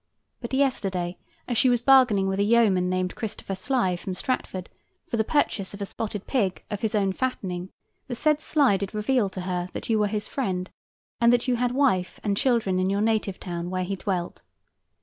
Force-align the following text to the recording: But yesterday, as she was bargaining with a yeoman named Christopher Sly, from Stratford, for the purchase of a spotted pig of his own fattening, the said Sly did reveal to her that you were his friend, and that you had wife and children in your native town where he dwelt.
But 0.39 0.55
yesterday, 0.55 1.19
as 1.47 1.59
she 1.59 1.69
was 1.69 1.79
bargaining 1.79 2.27
with 2.27 2.39
a 2.39 2.43
yeoman 2.43 2.89
named 2.89 3.13
Christopher 3.13 3.53
Sly, 3.53 3.95
from 3.95 4.15
Stratford, 4.15 4.67
for 5.07 5.15
the 5.15 5.23
purchase 5.23 5.75
of 5.75 5.81
a 5.81 5.85
spotted 5.85 6.25
pig 6.25 6.63
of 6.71 6.81
his 6.81 6.95
own 6.95 7.13
fattening, 7.13 7.69
the 8.07 8.15
said 8.15 8.41
Sly 8.41 8.77
did 8.77 8.95
reveal 8.95 9.29
to 9.29 9.41
her 9.41 9.69
that 9.73 9.91
you 9.91 9.99
were 9.99 10.07
his 10.07 10.27
friend, 10.27 10.71
and 11.19 11.31
that 11.31 11.47
you 11.47 11.57
had 11.57 11.73
wife 11.73 12.19
and 12.23 12.35
children 12.35 12.79
in 12.79 12.89
your 12.89 13.01
native 13.01 13.39
town 13.39 13.69
where 13.69 13.83
he 13.83 13.95
dwelt. 13.95 14.41